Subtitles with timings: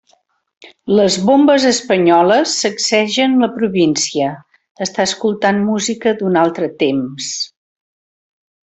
[0.99, 4.33] Les bombes espanyoles sacsegen la província,
[4.89, 7.33] està escoltant música d'un altre temps.